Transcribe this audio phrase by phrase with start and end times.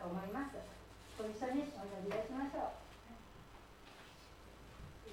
[0.00, 0.56] と思います。
[1.20, 2.72] ご一緒にお祈りいたしましょ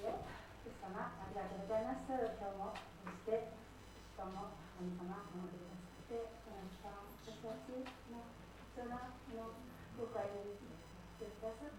[0.00, 0.16] よ
[0.64, 2.08] ス様ありがとうございます。
[2.08, 2.72] 今日も
[3.04, 8.32] そしてしかも神様お守りくださってこの時間を私たちの
[8.72, 9.52] 普通の
[10.00, 10.64] ご会にし
[11.20, 11.77] てくださって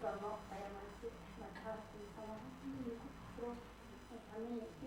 [0.00, 2.36] 感冒还要买药，那他吃什么？
[2.64, 2.96] 嗯，
[3.40, 3.54] 我
[4.30, 4.77] 他没。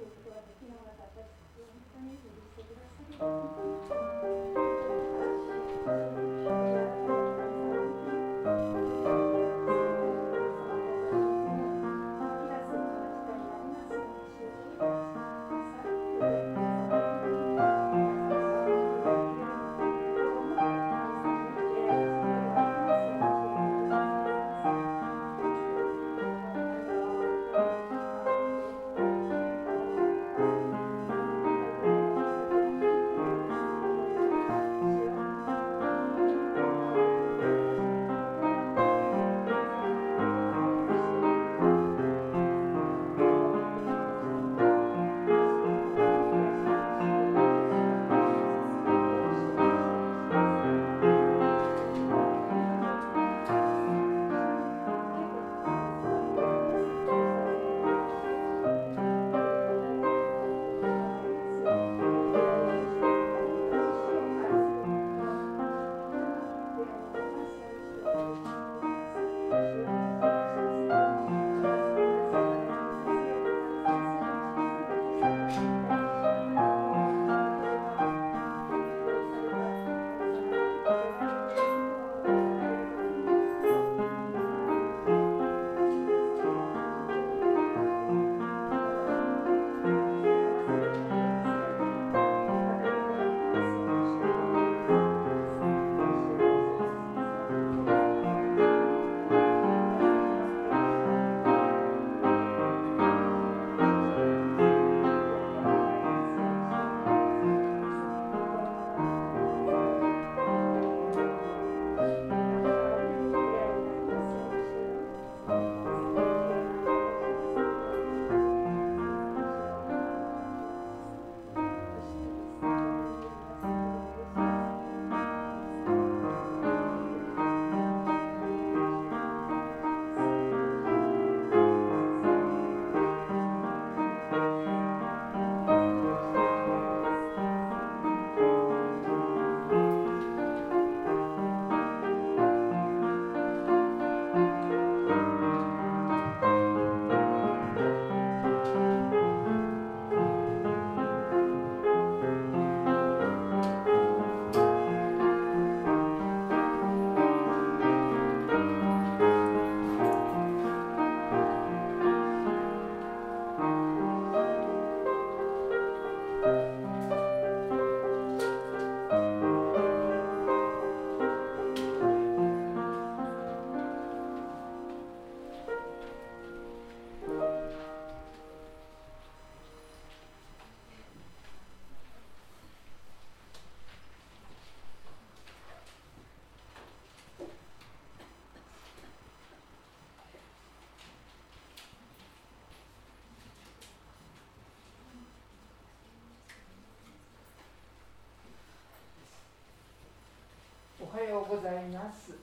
[201.46, 202.34] ございます。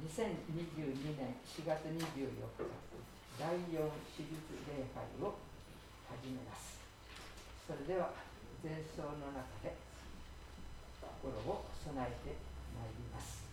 [0.00, 2.04] 2022年4月24日、
[3.38, 4.36] 第4私立
[4.68, 5.38] 礼拝を
[6.08, 6.80] 始めます。
[7.66, 8.12] それでは、
[8.62, 9.74] 前奏の中で
[11.00, 12.36] 心を備えて
[12.76, 13.49] まいります。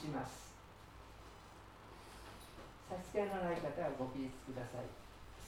[0.00, 0.08] 差
[2.96, 4.88] し替えのない方はご起立ください。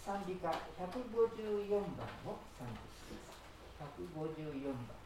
[0.04, 3.32] 賛美歌154番を賛美します。
[3.80, 5.01] 154番。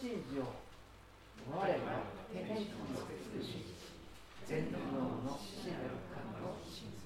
[0.00, 0.64] 側にありま
[1.28, 1.60] すので参考にしてください。
[1.60, 3.76] 等身上我らは天気の美しい
[4.48, 7.04] 全能の死なる神を信ず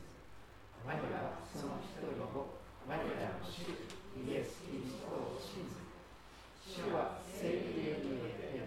[0.86, 2.54] 我らはその一人を
[2.86, 3.66] 我らの主
[4.14, 5.82] イエス・キリストを信ず
[6.62, 8.62] 主は聖霊によって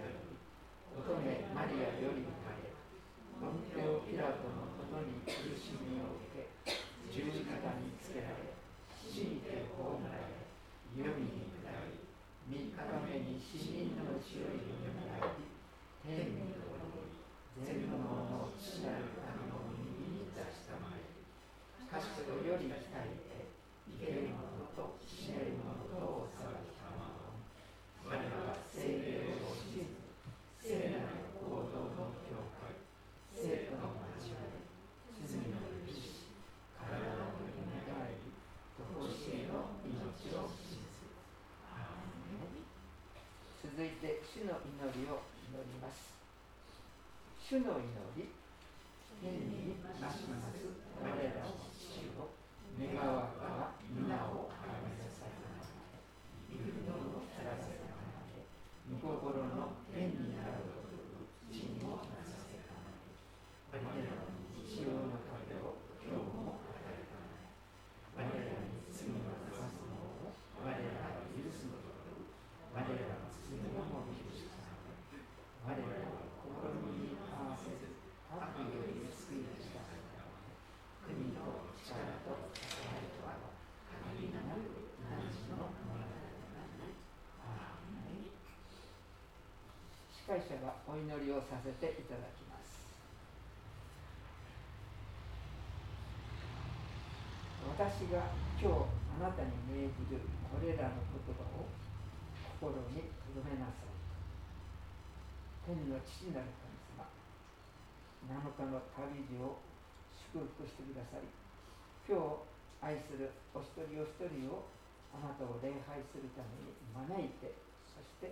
[0.92, 1.24] 乙女
[1.56, 2.68] マリアより生まれ
[3.40, 6.76] ポンテオ・ピラトのもとに苦しみを受け
[7.16, 8.52] 十字架につけられ
[8.92, 10.36] 死にて葬られ
[11.00, 11.98] 世に下り
[12.48, 15.48] 三日目に死人の血よりよみがえり
[16.08, 17.12] 天に昇り
[17.60, 21.04] 全能の父なる神の右に出したまえ
[21.92, 23.52] かしこより来たいて
[24.00, 27.36] 生けるものと死ねるものとを裁きたまわ
[28.08, 30.08] 我らは聖霊を信ず
[30.64, 32.80] 聖なる行動の教会
[33.36, 33.92] 生徒の
[34.24, 34.64] 交わり
[35.28, 36.32] 罪の許し
[36.80, 38.32] 体のよみがえり
[38.80, 41.12] とこしえの命を信ず
[41.76, 45.22] アーメン続いて主の祈りを
[45.54, 46.10] 祈ります。
[47.38, 47.86] 主の祈
[48.18, 48.34] り
[49.22, 50.66] 天になします
[50.98, 52.34] 我らの父を
[52.74, 55.70] 願わくは皆をあがめなさいまで
[56.50, 58.50] 御国を照らせたまで
[58.90, 70.34] 御心の天になるごとく地にもなさせたまで我らの日常の壁を今日も与えたまで我らに罪を犯すのを
[70.66, 71.94] 我らが許すのと
[72.74, 75.16] 我らの罪をも許したまで
[75.64, 77.96] 我らを試みに合わせず
[78.28, 80.04] 悪より救い出したまで
[81.08, 81.96] 国と力
[82.28, 82.60] と支
[82.92, 83.56] えとは
[84.12, 86.12] 限りなく何のものだ
[87.40, 88.36] アーメン
[90.28, 92.84] 司会者がお祈りをさせていただきます。
[97.64, 98.92] 私が今日
[99.24, 100.20] あなたに命じる
[100.52, 101.72] これらの言葉を
[102.60, 103.98] 心に留めなさい。
[105.64, 107.08] 天の父なる神様
[108.28, 109.64] 7日の旅路を
[110.12, 111.28] 祝福してくださり
[112.04, 112.20] 今
[112.84, 114.68] 日愛するお一人お一人を
[115.16, 117.52] あなたを礼拝するために招いて
[117.84, 118.32] そして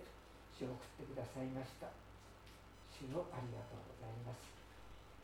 [0.56, 1.92] 主を送ってくださいました。
[2.96, 4.40] 主をありがとうございます。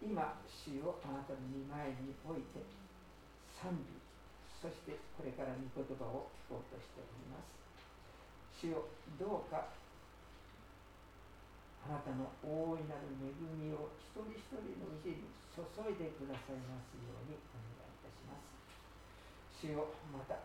[0.05, 2.61] 今主をあなたの御前において
[3.57, 3.97] 賛美
[4.61, 7.49] そしてこれから御言葉を聞こうとしております。
[8.61, 8.85] 主よ
[9.16, 9.73] どうか
[11.88, 19.64] あなたの大いなる恵みを一人一人のうちに注いでくださいますようにお願いいたします。
[19.64, 20.45] 主よまた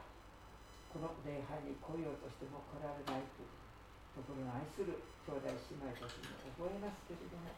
[0.89, 3.66] この礼拝に来ようとしても来られないと
[4.17, 4.97] いうところの愛する
[5.29, 7.53] 兄弟姉妹たちに覚えますけれども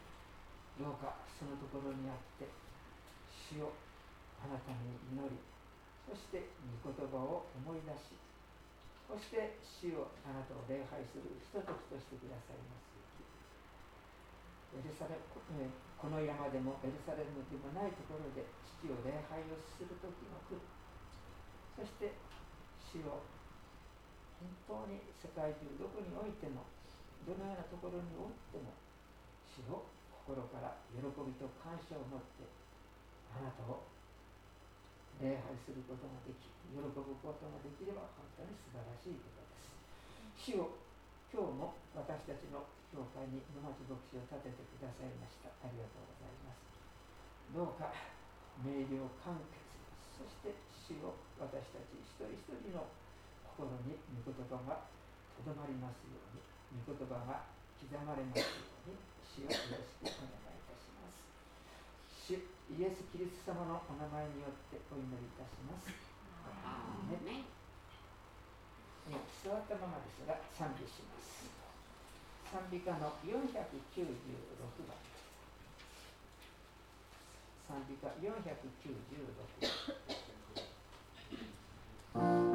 [0.76, 2.44] どうかそのところにあって
[3.48, 3.72] 主を
[4.44, 5.40] あなたに祈り
[6.04, 6.52] そして
[6.84, 8.12] 御言葉を思い出し
[9.08, 12.90] そして主をあなたを礼拝するひとときとしてくださいます
[14.70, 18.46] エルサレこの山でもエルサレムでもないところで
[18.78, 20.62] 父を礼拝をする時が来る
[21.74, 22.14] そして
[22.92, 23.39] 主を
[24.40, 26.64] 本当に世界中どこにおいても
[27.28, 28.72] どのようなところにおっても
[29.44, 29.84] 主を
[30.24, 32.48] 心から喜びと感謝を持って
[33.36, 33.84] あなたを
[35.20, 36.88] 礼拝することができ喜ぶ
[37.20, 39.76] ことができれば本当に素晴らしいことです。
[40.40, 40.72] 主を
[41.28, 45.52] 今日も私たちの教会に沼津牧師を立ててくださいました。
[45.60, 46.64] ありがとうございます。
[47.52, 47.92] どうか
[48.62, 49.60] 明瞭完結
[50.16, 52.86] そして主を私たち一人一人の
[53.60, 54.88] 心に御言葉が
[55.36, 56.40] とどまりますように
[56.80, 57.44] 御言葉が
[57.76, 58.56] 刻まれますよ
[58.88, 61.20] うに主をよろしくお願いいたします。
[62.08, 62.40] 主
[62.72, 65.92] イエス・キリスト様のお名前によってお祈りいたします。
[65.92, 67.44] ね、
[69.44, 71.44] 座ったままですが賛美します。
[72.48, 73.36] 賛美歌の496
[74.88, 74.96] 番。
[77.68, 78.40] 賛美歌496
[82.24, 82.48] 番「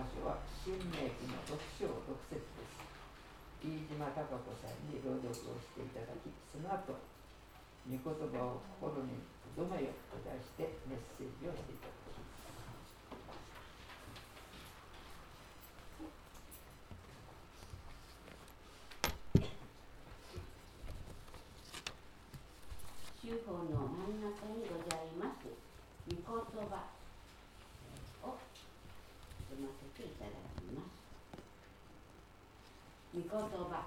[0.00, 2.72] 新明記の6章6節です。
[3.60, 6.96] 飯島孝子さんに朗読をしていただきその後
[7.84, 8.08] 御言葉
[8.48, 9.20] を心に
[9.52, 12.48] 留めよと題してメッセージをしていただきます。
[23.44, 25.44] 法の真ん中にございます
[26.08, 26.24] 御言
[26.72, 27.00] 葉
[29.60, 30.96] ませていただきます
[33.12, 33.84] 御言葉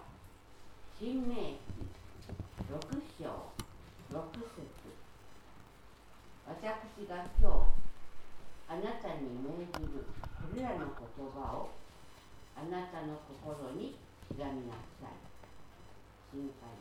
[1.04, 1.84] 新明記
[2.72, 2.80] 6
[3.20, 3.28] 章
[4.08, 4.24] 6
[4.56, 4.64] 節
[6.48, 6.56] 私
[7.12, 7.76] が今日
[8.72, 10.08] あなたに命じる
[10.40, 11.76] これらの言葉を
[12.56, 14.00] あなたの心に
[14.32, 15.20] 刻みなさい
[16.32, 16.72] 心配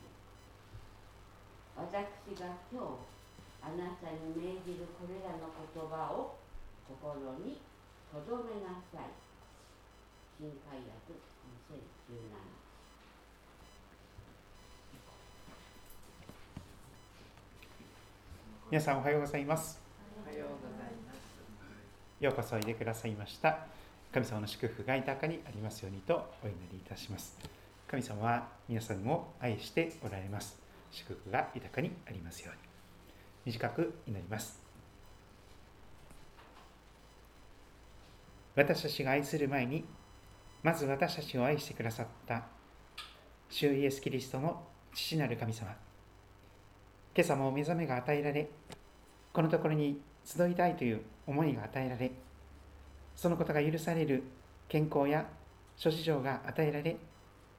[1.90, 3.02] 私が今日
[3.58, 6.38] あなたに命じるこれらの言葉を
[6.86, 7.58] 心に
[8.14, 9.32] とどめなさい。
[10.38, 11.18] 新海薬
[11.74, 12.71] 2017
[18.72, 19.78] 皆さんおはようございます。
[20.24, 22.24] おはようございます。
[22.24, 23.66] ようこそおいでくださいました。
[24.14, 27.36] 神様の祝福が豊かにありますようにとお祈りいたします。
[27.86, 30.58] 神様は皆さんを愛しておられます。
[30.90, 33.52] 祝福が豊かにありますように。
[33.52, 34.58] 短く祈ります。
[38.56, 39.84] 私たちが愛する前に、
[40.62, 42.44] まず私たちを愛してくださった
[43.50, 44.62] 主イエス・キリストの
[44.94, 45.76] 父なる神様。
[47.14, 48.48] 今朝も目覚めが与えられ、
[49.32, 52.12] このところに集いたいという思いが与えられ、
[53.14, 54.22] そのことが許される
[54.68, 55.26] 健康や
[55.76, 56.96] 諸事情が与えられ、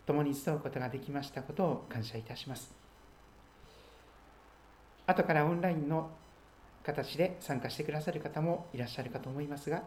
[0.05, 2.73] 共に集うことができましたことを感謝いたします。
[5.05, 6.09] 後からオンラインの
[6.83, 9.83] 形で参加してくださる方もいらっしゃるかと思いますが、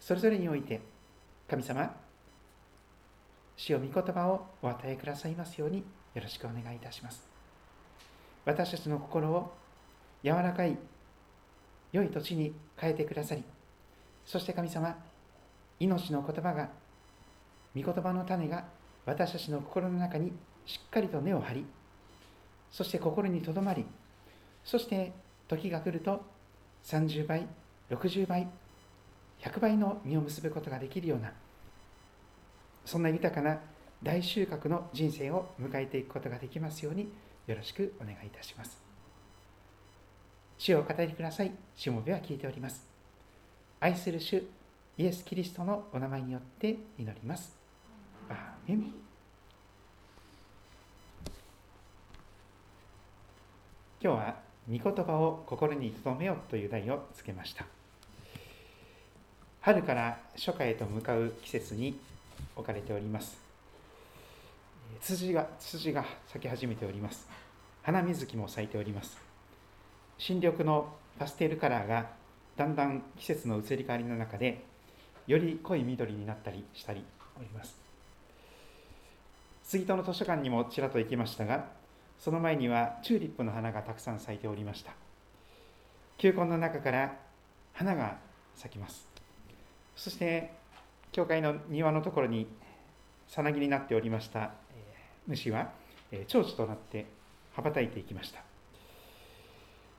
[0.00, 0.80] それぞれにおいて
[1.48, 1.94] 神様
[3.56, 7.29] 主を御言葉をお与えくださいますようによろしくお願いいたします
[8.44, 9.52] 私たちの心を
[10.22, 10.76] 柔らかい
[11.92, 13.42] 良い土地に変えてくださり
[14.24, 14.96] そして神様
[15.78, 16.68] 命の言葉が
[17.74, 18.64] 御言葉の種が
[19.06, 20.32] 私たちの心の中に
[20.66, 21.66] しっかりと根を張り
[22.70, 23.84] そして心にとどまり
[24.64, 25.12] そして
[25.48, 26.22] 時が来ると
[26.84, 27.46] 30倍
[27.90, 28.46] 60倍
[29.40, 31.32] 100倍の実を結ぶことができるような
[32.84, 33.58] そんな豊かな
[34.02, 37.10] 大収穫の人生を迎えていくことができますように
[37.50, 38.80] よろしくお願いいたします。
[40.56, 41.50] 主を語りください。
[41.74, 42.86] しもべは聞いております。
[43.80, 44.44] 愛する主
[44.96, 47.52] イエス・キリストのお名前によって祈ります。
[48.28, 48.36] アー
[48.68, 48.78] メン。
[54.00, 54.36] 今日は
[54.70, 57.66] 御言葉を心に留めよという題をつけました。
[59.60, 61.98] 春から初夏へと向かう季節に
[62.54, 63.49] 置かれております。
[65.00, 67.26] ツツジがツツジが咲き始めております。
[67.82, 69.18] 花水木も咲いております。
[70.18, 72.10] 新緑のパステルカラーが
[72.56, 74.62] だんだん季節の移り変わりの中で
[75.26, 77.02] より濃い緑になったりしたり
[77.38, 77.78] おります。
[79.62, 81.68] 杉戸の図書館にもちらっと行きましたが
[82.18, 84.92] その前にはチューリップの花がたくさん咲いておりました。
[86.18, 87.16] 球根の中から
[87.72, 88.18] 花が
[88.54, 89.08] 咲きます。
[89.96, 90.52] そして
[91.10, 92.46] 教会の庭のところに
[93.26, 94.50] さなぎになっておりました
[95.28, 95.70] 主は
[96.26, 97.06] 蝶々となって
[97.52, 98.40] 羽ばたいていきました。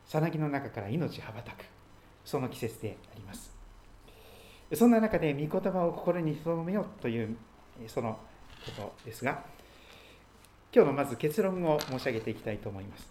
[0.05, 1.65] さなぎの中から命羽ばたく。
[2.23, 3.51] その季節であります。
[4.73, 7.35] そんな中で御言葉を心に留めようという
[7.87, 8.17] その
[8.65, 9.43] ことですが
[10.73, 13.09] 今日のまず結論を申し上げていきたいと思います。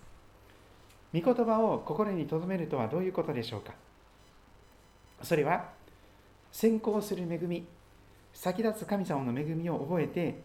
[1.13, 3.75] 御言葉を心に留めるとはどういうことでしょうか。
[5.23, 5.71] それは
[6.53, 7.67] 先行する恵み
[8.33, 10.43] 先立つ神様の恵みを覚えて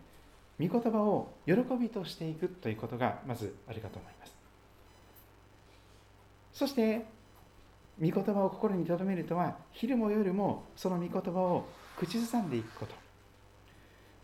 [0.60, 4.36] 御言葉を喜びとしていくということがまずあるかと思います。
[6.54, 7.06] そして
[8.02, 11.66] 御言葉を心に留めるとは昼も夜もその御言葉を
[11.98, 12.96] 口ずさんでいくこと。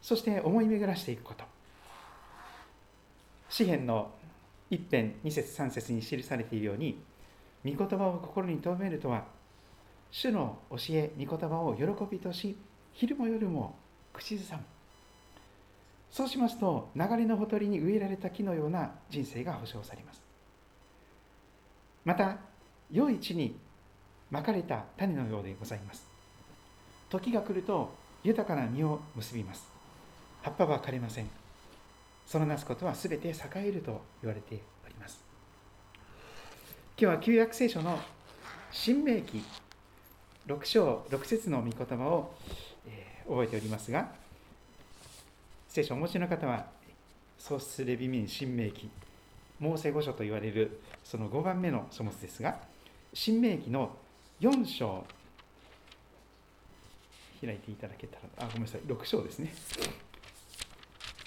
[0.01, 1.43] そして思い巡らしていくこと。
[3.49, 4.11] 詩篇の
[4.69, 7.03] 一編二節三節に記されているように
[7.65, 9.25] 御言葉を心に留めるとは
[10.11, 12.57] 主の教え、御言葉を喜びとし、
[12.91, 13.75] 昼も夜も
[14.11, 14.63] 口ずさむ。
[16.11, 20.21] そうしますと、流れのほとりに植えられた木のような人生が保証されます。
[22.03, 22.37] また、
[22.91, 23.55] 良い地に
[24.29, 26.05] まかれた種のようでございます。
[27.09, 27.93] 時が来ると、
[28.23, 29.65] 豊かな実を結びます。
[30.41, 31.29] 葉っぱは枯れません。
[32.27, 35.23] そのなすことはすべて栄えると言われております。
[36.97, 37.97] 今日は旧約聖書の
[38.71, 39.43] 新明記
[40.47, 42.33] 6章6節の御言葉を、
[42.87, 44.20] えー、覚えておりますが
[45.71, 46.65] 聖書をお持ちの方は
[47.37, 48.89] 創出レビミン新明記
[49.57, 52.57] モーセ御書と言われるその5番目の書物ですが
[53.13, 53.95] 新明記の
[54.41, 55.05] 4章
[57.41, 59.53] 開いていただけたらあごめんなさい6章ですね。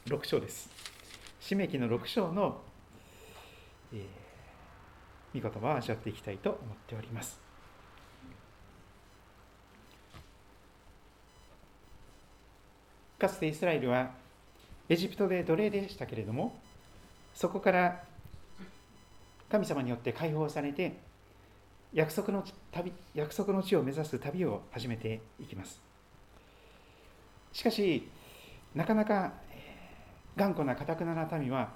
[0.08, 0.68] 6章です。
[1.40, 2.60] 新明記の6章の、
[3.94, 7.40] えー、御言葉を味わっていきたいと思っております。
[13.18, 14.22] かつてイスラエルは
[14.88, 16.58] エジプトで奴隷でしたけれども
[17.34, 18.02] そこから
[19.50, 20.98] 神様によって解放されて
[21.92, 25.80] 約束の旅約束の地を目指す旅を始めていきます。
[27.52, 28.08] しかし
[28.74, 29.32] なかなか
[30.36, 31.70] 頑固なかたくなな民は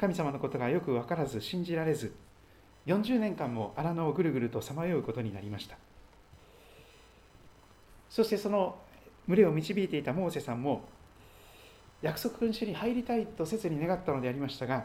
[0.00, 2.12] 神様のことがよく分からず信じられず
[2.86, 5.76] 40年間も荒野をぐるぐるとさまようことになりました。
[8.10, 8.76] そしてその
[9.28, 10.82] 群れを導いていたモーセさんも
[12.02, 14.84] 約束の地に入りたいと切に願ったのでありましたが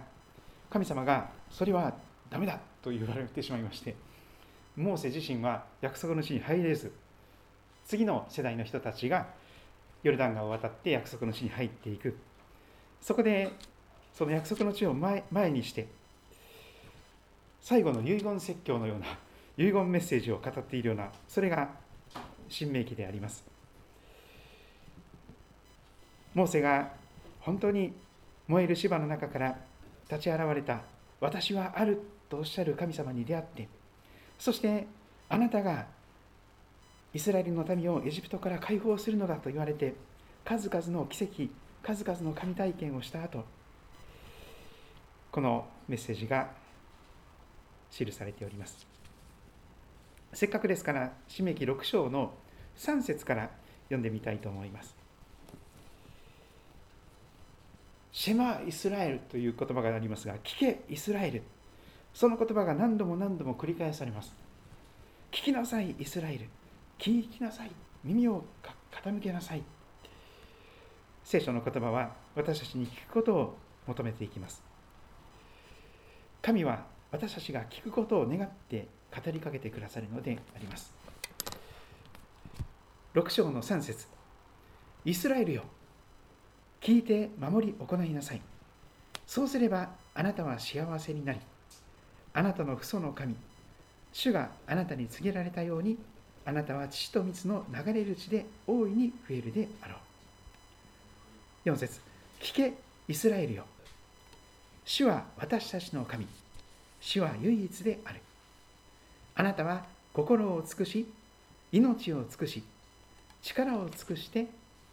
[0.69, 1.93] 神様がそれは
[2.29, 3.95] ダメだと言われてしまいまして
[4.75, 6.91] モーセ自身は約束の地に入れず
[7.87, 9.27] 次の世代の人たちが
[10.03, 12.17] ヨルダン川を渡って約束の地に入っていく。
[13.01, 13.51] そこで
[14.13, 15.87] その約束の地を前前にして
[17.61, 19.05] 最後の遺言説教のような
[19.57, 21.69] 遺言メッセージを語っているようなそれが
[22.49, 23.43] 新明記であります。
[26.33, 26.91] モーセが
[27.47, 27.93] 本当に
[28.49, 29.57] 燃える芝の中から
[30.11, 30.81] 立ち現れた
[31.21, 33.69] 私はあるとおっしゃる神様に出会って
[34.37, 34.85] そして
[35.29, 35.85] あなたが
[37.13, 39.95] イスラエルの民をエジプトから解放するのだと言われて
[40.43, 41.49] 数々の奇跡
[41.83, 43.45] 数々の神体験をした後
[45.31, 46.49] このメッセージが
[47.91, 48.85] 記されております。
[50.33, 52.33] せっかくですから締め記6章の
[52.75, 53.49] 3節から
[53.85, 54.96] 読んでみたいと思います。
[58.17, 61.43] シェマ・イスラエルという言葉がありますが、聞け、イスラエル。
[62.15, 64.35] その言葉が何度も何度も繰り返されます。
[65.31, 66.49] 聞きなさい、イスラエル。
[66.97, 67.71] 聞きなさい。
[68.03, 68.43] 耳を
[68.91, 69.61] 傾けなさい。
[71.23, 74.63] 聖書の言葉は私たちに聞くことを求めていきます。
[76.41, 80.91] 神は私たちが聞くことを願って語りかけてくださるのであります。
[83.13, 84.07] 6章の3節
[85.05, 85.65] イスラエルよ
[86.81, 88.41] 聞いて守り行いなさい。
[89.25, 91.39] そうすればあなたは幸せになり、
[92.33, 93.35] あなたの父祖の神、
[94.13, 95.97] 主があなたに告げられたように、
[96.45, 99.95] あなたは血と蜜の流れる地で大いに増えるであろ
[101.65, 101.69] う。
[101.69, 101.99] 4節
[102.39, 102.73] 聞け、
[103.07, 103.65] イスラエルよ。
[104.85, 106.25] 主は私たちの神。
[107.01, 108.21] 主は唯一である。
[109.35, 111.11] あなたは心を尽くし、
[111.71, 112.63] 命を尽くし、
[113.41, 114.47] 力を尽くして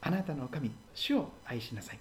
[0.06, 1.98] あなたの神、主を愛しなさい。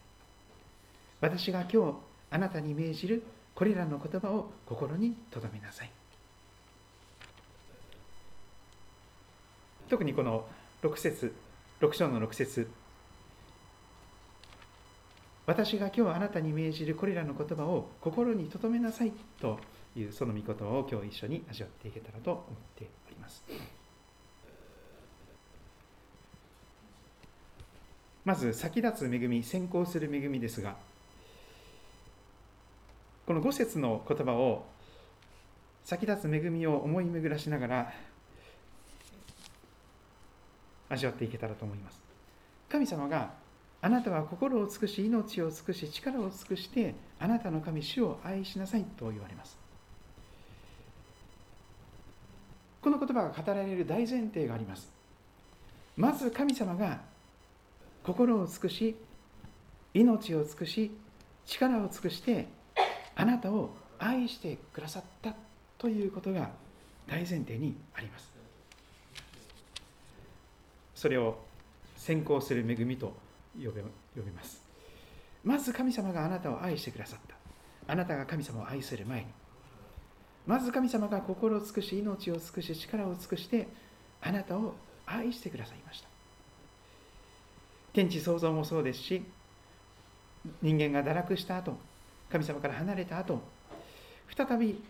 [1.22, 1.93] 私が今日
[2.32, 3.24] あなたに命じる
[3.56, 5.91] これらの言葉を心に留めなさい。
[9.89, 10.45] 特にこの
[10.82, 11.34] 6節
[11.80, 12.70] 6章の6節
[15.45, 19.60] 私が今日あなたに命じるこれらの言葉を心に留めなさいと
[19.95, 22.43] いうその御言葉を今日一緒に味わっていけたらと思っ
[22.76, 23.43] ております。
[28.26, 30.76] まず先立つ恵み先行する恵みですが
[33.26, 34.65] この5節の言葉を
[35.86, 37.93] 先立つ恵みを思い巡らしながら
[40.89, 42.01] 味わっていけたらと思います。
[42.69, 43.32] 神様が
[43.82, 49.57] あなたは心を尽くし命を尽くし力を尽くしてあなたの神主を愛しなさいと言われます。
[52.82, 54.91] この言葉が語られる大前提があります。
[55.95, 57.01] まず神様が
[58.04, 58.95] 心を尽くし
[59.93, 60.91] 命を尽くし
[61.45, 62.47] 力を尽くして
[63.16, 65.36] あなたを愛してくださった
[65.78, 66.49] ということが
[67.08, 68.32] 大前提にあります。
[70.95, 71.38] それを
[71.97, 73.14] 先行する恵みと
[73.56, 74.62] 呼べ呼びます。
[75.43, 77.36] まず神様があなたを愛してくださった。
[77.91, 79.26] あなたが神様を愛する前に。
[80.45, 83.68] まず神様が心を尽くし命を尽くし力を尽くして
[84.22, 84.76] あなたを
[85.06, 86.12] 愛してくださいました。
[87.94, 89.24] 天地創造もそうですし
[90.62, 91.78] 人間が堕落した後
[92.30, 93.41] 神様から離れた後
[94.36, 94.84] 再び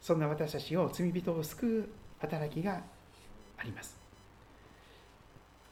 [0.00, 1.88] そんな私たちを罪人を救う
[2.20, 2.80] 働きが
[3.58, 3.98] あります。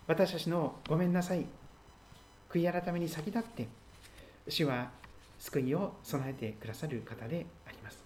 [0.06, 1.46] 私たちのごめんなさい。
[2.50, 3.66] 悔い改めに先立って
[4.48, 4.90] 主は
[5.38, 8.04] 救いを備えてくださる方であります。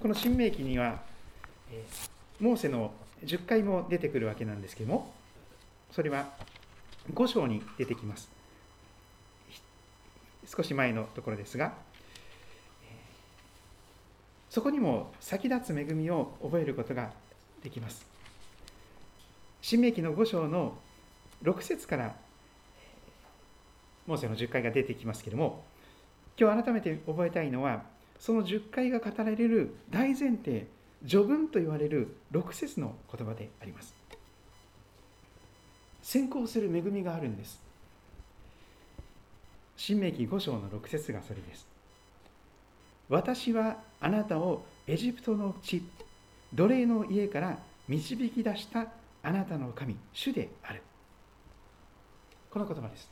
[0.00, 1.02] この新明記には
[2.38, 2.92] モーセの
[3.24, 5.12] 10回も出てくるわけなんですけども
[5.92, 6.28] それは
[7.12, 8.30] 5章に出てきます。
[10.46, 11.74] 少し前のところですが
[14.48, 17.12] そこにも先立つ恵みを覚えることが
[17.62, 18.04] できます。
[19.62, 20.76] 新明記の5章の
[21.42, 22.16] 6節から
[24.06, 25.62] モーセの10回が出てきますけれども
[26.38, 27.82] 今日改めて覚えたいのは
[28.18, 30.66] その10回が語られる大前提
[31.06, 33.94] 序文と言われる6節の言葉であります。
[36.02, 37.60] 先行する恵みがあるんです。
[39.76, 41.66] 新明記5章の6節がそれです。
[43.08, 45.82] 私はあなたをエジプトの地
[46.52, 48.86] 奴隷の家から導き出した
[49.22, 50.82] あなたの神主である。
[52.50, 53.08] この言葉です。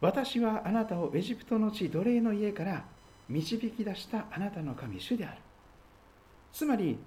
[0.00, 2.84] 私はあなたをエジプトの地奴隷の家から
[3.28, 5.36] 導き出したあなたの神主である。
[6.52, 6.98] つまり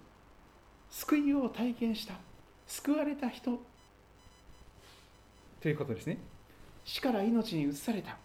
[0.90, 2.16] 救いを体験した
[2.68, 3.60] 救われた人。
[5.62, 6.18] ということですね。
[6.86, 8.18] 死から命に移された。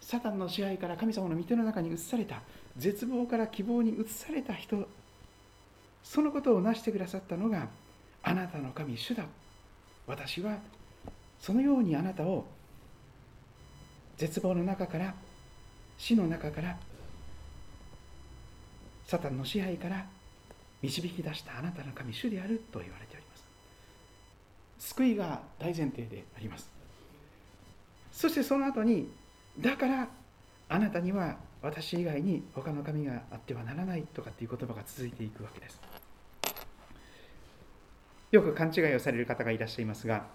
[0.00, 2.42] サタンの支配から神様の御手の中に移された。
[2.76, 4.88] 絶望から希望に移された人。
[6.02, 7.68] そのことを成してくださったのが
[8.22, 9.24] あなたの神主だ。
[10.06, 10.58] 私は
[11.40, 12.46] そのようにあなたを
[14.16, 15.14] 絶望の中から
[15.98, 16.76] 死の中から
[19.06, 20.06] サタンの支配から
[20.82, 23.44] 導き出したあなたの神主であると言われております。
[24.90, 26.70] 救いが大前提であります。
[28.12, 29.10] そしてその後に
[29.58, 30.08] だから
[30.68, 35.80] あなたには私以外に他の神があってはならないとかっていう言葉が続いていくわけです。
[38.32, 40.26] よく勘違いをされる方がいらっしゃいますが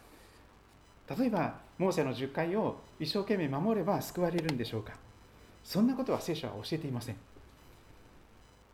[1.18, 4.94] 例えばモーセの10回を一生懸命守れば救われるんでしょうか。
[5.64, 7.16] そんなことは聖書は教えていません。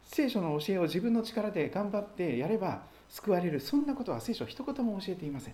[0.08, 3.60] 聖書の教えを自分の力で頑張ってやれば救われる。
[3.60, 5.54] そんなことは聖書一言も教えていません。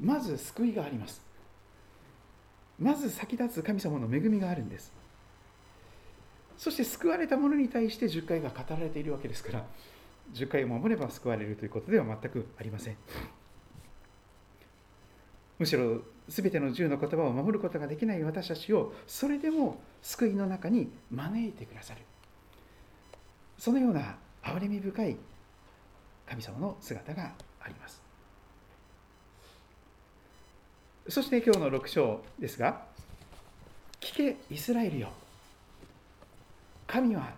[0.00, 1.22] まず救いがあります。
[2.78, 4.92] まず先立つ神様の恵みがあるんです。
[6.58, 9.64] そして救われた者に対して10回が語られているわけですから
[10.34, 12.96] 10回を守れば救われるということでは全くありません。
[15.58, 22.00] むしろ全ての10の言葉を守ることができない私たちをそれでも救いの中に招いてくださる。
[23.58, 25.16] そのような憐れみ深い
[26.26, 28.02] 神様の姿があります。
[31.08, 32.86] そして今日の6章ですが
[34.00, 35.10] 「聞けイスラエルよ。
[36.86, 37.34] 神は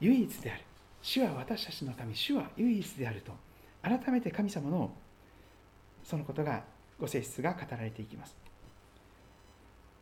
[0.00, 0.64] 唯一である。
[1.02, 3.32] 主は私たちの神主は唯一である」と
[3.82, 4.92] 改めて神様の
[6.02, 6.64] そのことが
[7.00, 8.36] ご性質が語られていきます。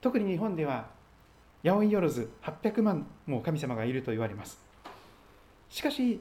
[0.01, 0.89] 特に日本では
[1.63, 4.59] 八百万800万も神様がいると言われます。
[5.71, 6.21] しかし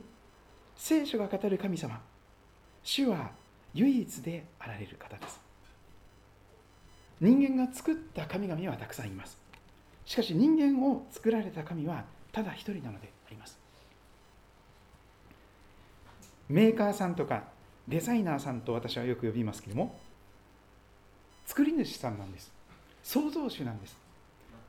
[0.75, 1.99] 聖書が語る神様
[2.84, 3.32] 主は
[3.73, 5.39] 唯一であられる方です。
[7.19, 9.38] 人間が作った神々はたくさんいます。
[10.05, 13.59] しかし人間を作られた神はただ一人なのであります。
[16.49, 17.43] メーカーさんとか
[17.88, 19.99] デザイナーさんと私はよく呼びますけれども
[21.58, 22.51] 作り主さんなんです。
[23.01, 23.97] 創造主なんです。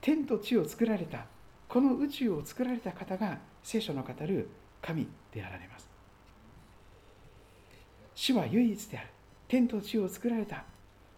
[0.00, 1.26] 天と地を作られた
[1.68, 4.48] この宇宙を作られた方が聖書の語る
[4.80, 5.86] 神であられます。
[8.14, 9.08] 主は唯一である。
[9.48, 10.64] 天と地を作られた。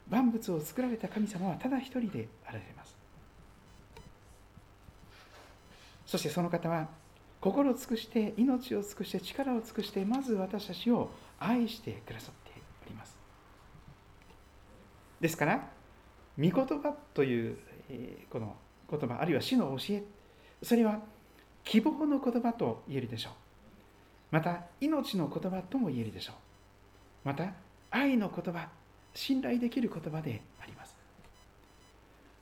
[0.09, 2.97] 万物を作られた神様はただ一人であられます。
[6.05, 6.89] そしてその方は
[7.41, 12.50] 心を尽くして命を尽くして力を尽くしてまず私たちを愛してくださって
[15.21, 15.69] ですから
[16.39, 17.59] 御言葉という、
[17.89, 18.57] えこの
[18.91, 20.03] 言葉あるいは死の教え
[20.63, 21.01] それは
[21.65, 23.33] 希望の言葉と言えるでしょう。
[24.31, 26.37] また命の言葉とも言えるでしょう。
[27.25, 27.53] また
[27.91, 28.69] 愛の言葉
[29.15, 30.97] 信頼できる言葉であります。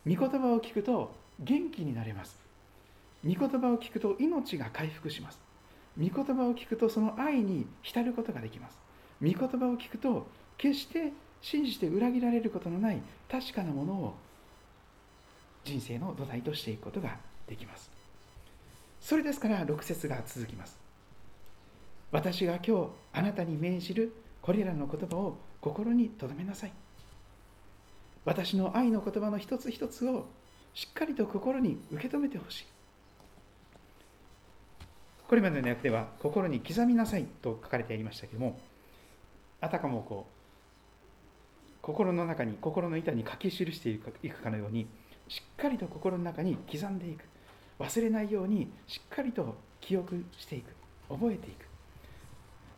[0.07, 2.39] 御言葉を聞くと元気になれます。
[3.25, 5.41] 御言葉を聞くと命が回復します。
[5.99, 8.79] 御言葉を聞くとその愛に浸ることができます。
[9.21, 10.27] 御言葉を聞くと
[10.57, 14.15] 決して信じて裏切られることのない確かなものを
[15.65, 17.17] 人生の土台としていくことが
[17.47, 17.91] できます。
[19.01, 20.79] それですから6節が続きます。
[22.11, 26.73] 私が今日あなたに命じるこれらの言葉を心に留めなさい。
[28.25, 30.27] 私の愛の言葉の一つ一つを
[30.75, 32.67] しっかりと心に受け止めてほしい。
[35.29, 38.59] これまでの訳では心に刻みなさいと書かれてありましたけども
[39.61, 40.38] あたかもこう
[41.89, 44.87] 心の中に心の板に書き記していくかのように
[45.27, 47.25] しっかりと心の中に刻んでいく。
[47.79, 50.75] 忘れないようにしっかりと記憶していく。
[51.09, 51.65] 覚えていく。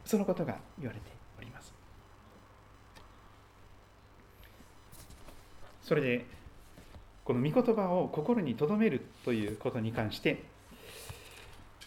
[0.04, 1.06] そのことが言われて
[1.40, 1.74] おります。
[5.82, 6.24] それで
[7.24, 10.44] この御言葉を心に留めるということに関して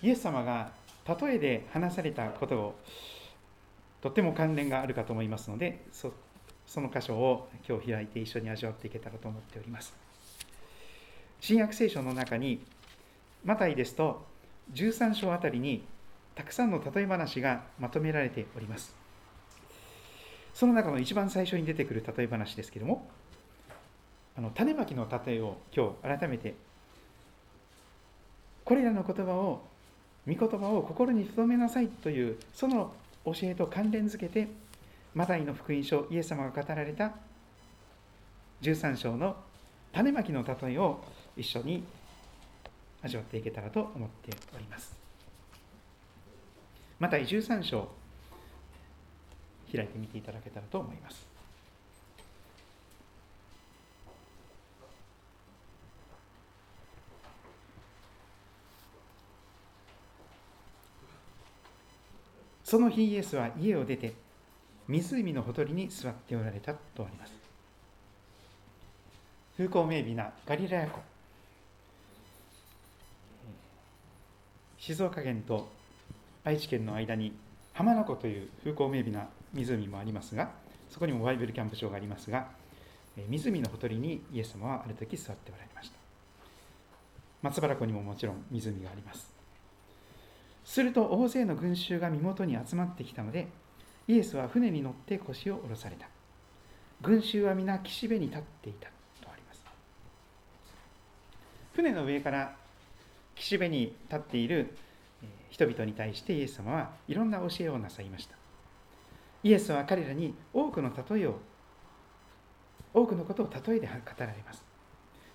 [0.01, 0.73] イエス様が
[1.07, 2.75] 例えで話されたことを
[4.01, 6.11] とっても関連があるかと思いますのでそ
[6.67, 9.93] その箇所を今日開いて一緒に味わっていけたらと思っております。
[11.39, 12.63] 新約聖書の中に
[13.43, 14.25] マタイですと
[14.73, 15.83] 13章あたりに
[16.35, 18.95] たくさんの例え話がまとめられております。
[20.53, 23.07] その中の一番最初に出てくる例え話ですけれども
[24.37, 26.53] あの種まきの例えを今日改めて
[28.63, 29.61] これらの言葉を
[30.27, 32.93] 御言葉を心に留めなさいというその
[33.25, 34.47] 教えと関連づけて
[35.15, 37.13] マタイの福音書イエス様が語られた
[38.61, 39.35] 13章の
[39.91, 41.03] 種まきの例えを
[41.37, 41.83] 一緒に
[43.03, 44.95] 味わっていけたらと思っております。
[46.99, 47.89] マタイ13章
[49.71, 51.27] 開いてみていただけたらと思います。
[62.63, 64.22] その日イエスは家を出て
[64.87, 67.33] 湖のほとりに座っておられたとあります。
[69.57, 71.01] 風光明媚なガリラヤ湖。
[74.77, 75.69] 静岡県と
[76.43, 77.31] 愛知県の間に
[77.73, 80.51] 浜名湖という風光明媚な湖もありますが
[80.89, 82.47] そこにもバイブルキャンプ場がありますが
[83.29, 85.95] 湖のほとりにイエス様はある時座っておられました。
[87.41, 89.31] 松原湖にももちろん湖があります。
[90.65, 93.47] すると大勢の群衆が身元に集まってきたので
[94.07, 96.07] イエスは船に乗って腰を下ろされた。
[97.01, 98.87] 群衆は皆岸辺に立っていた
[99.21, 99.65] とあります。
[101.73, 102.55] 船の上から
[103.35, 104.77] 岸辺に立っている
[105.49, 108.35] 人々に対してイエス様はいろんな教えをなさいました。
[109.43, 111.39] イエスは彼らに多くの例えを
[112.93, 114.63] 多くのことを例えで語られます。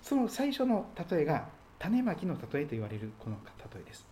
[0.01, 1.47] その最初の例えが
[1.77, 3.37] 種まきの例えと言われるこの
[3.73, 4.05] 例えです。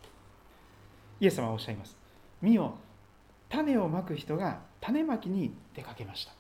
[1.20, 1.98] イエス様はおっしゃいます。
[2.42, 2.78] 見よ、
[3.50, 6.34] 種をまく人が種まきに出かけました。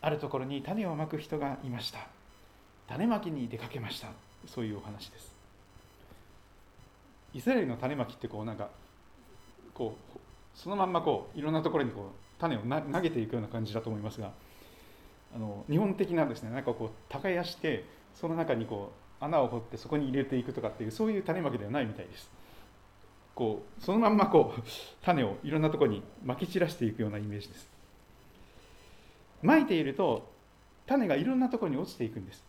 [0.00, 2.00] あるところに種をまく人がいました。
[2.88, 4.08] 種まきに出かけました。
[4.46, 5.34] そういうお話です。
[7.34, 8.68] イスラエルの種まきってこうなんか
[9.74, 10.18] こう
[10.54, 14.32] そのまんまこういろんなところにこう種を投げていくような感じだと思いますが
[15.34, 22.28] あの日本的なですねなんかこう耕してその中にこう穴を掘ってそこに入れていくとかっていうそういう種まきではないみたいです
[23.34, 24.62] こうそのまんまこう
[25.04, 27.70] 種をいろんなところにまき散らしていくようなイメージです。
[29.42, 30.30] まいていると
[30.86, 32.44] 種がいろんなところに落ちていくんです。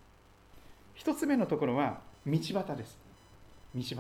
[0.94, 2.98] 一つ目のところは道端です。
[3.76, 3.96] 道端。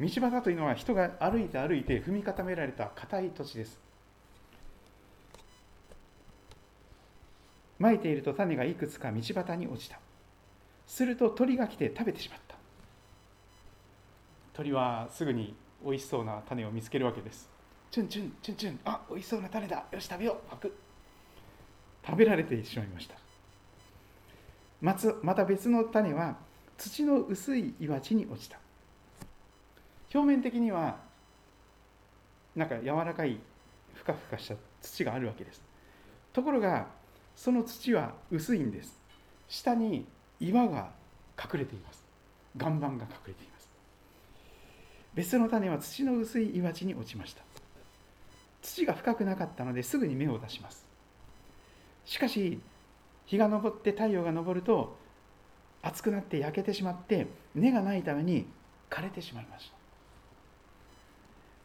[0.00, 3.78] 道端というのは人が歩いて歩いて踏み固められた硬い土地です。
[7.78, 9.98] まいていると種がいくつか道端に落ちた。
[10.86, 12.56] すると鳥が来て食べてしまった。
[14.54, 15.54] 鳥はすぐに
[15.84, 17.48] 美味しそうな種を見つけるわけです。
[17.90, 18.80] チュンチュンチュンチュン。
[18.84, 19.84] あ美味しそうな種だ。
[19.92, 20.50] よし食べよう。
[20.50, 20.74] パク
[22.06, 23.14] 食べられてしまいました。
[24.80, 26.36] まつまた別の種は
[26.76, 28.58] 土の薄い岩地に落ちた。
[30.12, 30.96] 表面的には
[32.56, 33.38] なんか柔らかい
[33.94, 35.62] ふかふかした土があるわけです。
[36.32, 36.86] ところが
[37.36, 38.98] その土は薄いんです。
[39.48, 40.06] 下に
[40.40, 40.90] 岩が
[41.38, 42.04] 隠れています。
[42.56, 43.53] 岩盤が隠れています
[45.14, 47.42] 別の種は土の薄い岩地に落ちました。
[48.62, 50.84] 土が深くなかったのですぐに芽を出します。
[52.04, 52.60] しかし
[53.26, 54.96] 日が昇って太陽が昇ると
[55.82, 58.46] 熱くなって焼けてしまって根がないために
[58.90, 59.70] 枯れてしまいまし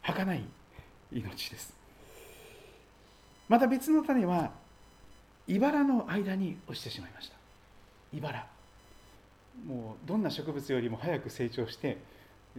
[0.04, 0.14] た。
[0.14, 0.44] 儚い
[1.12, 1.74] 命です。
[3.48, 4.52] また別の種は
[5.48, 7.36] 茨の間に落ちてしまいました。
[8.14, 8.46] 茨
[9.66, 11.98] もうどんな植物よりも早く成長して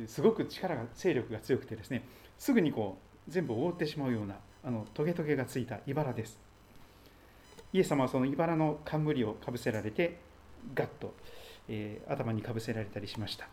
[0.07, 2.05] すごく力が勢力が強くてですね
[2.39, 2.99] すぐにこ
[3.29, 6.39] う全部覆ってしまうようなあのトゲトゲがついた茨です。
[7.73, 10.19] イエス様はその茨の冠をかぶせられて
[10.75, 11.15] ガッと、
[11.69, 13.49] えー、頭にかぶせられたりしました。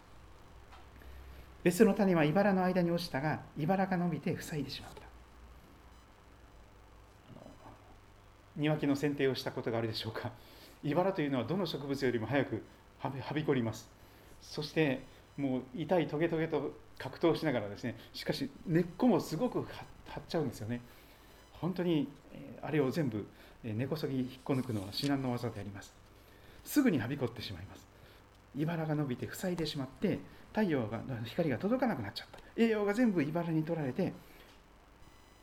[1.64, 5.02] 別の種は茨の間に落ちたが茨が伸びて塞いでしまった。
[8.56, 10.32] 庭木の剪定をしたことがあるでしょうか。
[10.84, 12.64] 茨というのはどの植物よりも早く
[13.00, 13.90] はびこります。
[14.42, 15.04] そして
[15.38, 20.82] もう痛いトゲトゲと格闘しながらですねしかし根っこもすごく張っちゃうんですよね。
[21.54, 22.08] 本当に
[22.62, 23.26] あれを全部
[23.64, 25.94] 根こそぎ引っこ抜くのは至難の技であります。
[26.64, 27.88] すぐにはびこってしまいます。
[28.56, 30.20] 茨が伸びて塞いでしまって
[30.50, 32.40] 太陽が光が届かなくなっちゃった。
[32.56, 34.14] 栄養が全部茨に取られて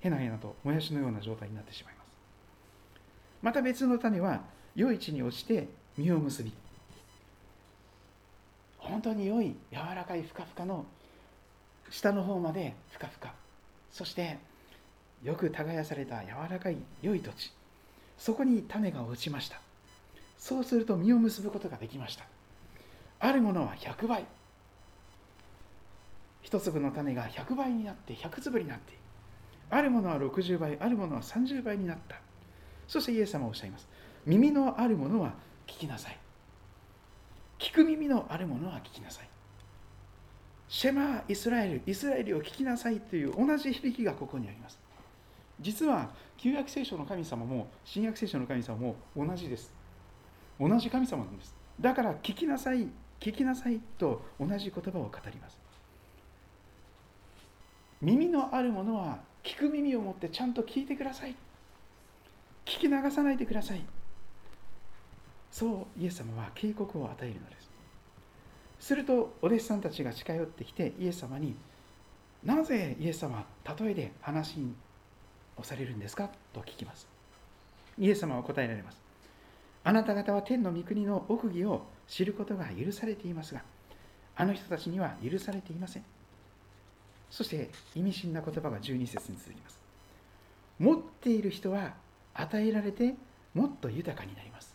[0.01, 2.07] へなへなともやしのような状態になってしまいます。
[3.42, 4.42] また別の種は
[4.74, 6.53] 良い地に落ちて実を結び
[8.95, 10.86] 本当に良い柔らかいふかふかの
[11.90, 13.34] 下の方までふかふか。
[13.90, 14.38] そして
[15.24, 17.53] よく耕された柔らかい良い土地。
[18.16, 19.61] そこに種が落ちました。
[20.38, 22.24] そうすると実を結ぶことができました。
[23.18, 24.24] あるものは100倍。
[26.42, 28.92] 一粒の種が100倍になって100粒になって
[29.70, 32.14] あるものは60倍あるものは30倍になった。
[32.86, 33.88] そしてイエス様はおっしゃいます。
[34.24, 35.32] 耳のあるものは
[35.66, 36.18] 聞きなさい。
[37.65, 39.29] 聞く耳のあるものは聞きなさい。
[40.69, 44.79] シェマーイスラエルイスラエルを聞きなさいという同じ響きがここにあります。
[45.59, 49.73] 実は旧約聖書の神様も新約聖書の神様も同じです。
[50.61, 51.55] 同じ神様なんです。
[51.81, 52.87] だから聞きなさい
[53.19, 55.59] 聞きなさいと同じ言葉を語ります。
[58.03, 61.35] 耳のあるものは聞く耳を持ってちゃんと聞いてください。
[62.67, 63.83] 聞き流さないでください。
[65.55, 67.70] そうイエス様は警告を与えるのです。
[68.80, 71.55] するとお弟子さんたちが近寄ってきてイエス様に
[72.42, 73.46] なぜイエス様
[73.78, 74.57] 例えで話
[75.57, 76.28] をされるんですか？
[76.52, 77.07] と聞きます。
[78.00, 79.00] イエス様は答えられます
[79.84, 83.62] あなた方は天の御国の奥義を知ることが許されていますが
[84.34, 86.05] あの人たちには許されていません。
[87.30, 89.78] そして意味深な言葉が12節に続きます
[90.80, 91.94] 持っている人は
[92.34, 93.14] 与えられて
[93.55, 94.74] もっと豊かになります。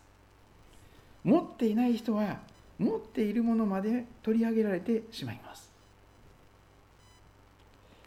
[1.24, 2.40] 持っていない人は
[2.78, 5.70] 持っているものまで取り上げられてしまいます。